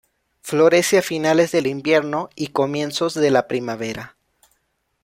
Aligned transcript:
Florece 0.41 0.97
a 0.97 1.03
finales 1.03 1.51
del 1.51 1.67
Invierno 1.67 2.31
y 2.35 2.47
comienzos 2.47 3.13
de 3.13 3.29
la 3.29 3.47
Primavera. 3.47 4.17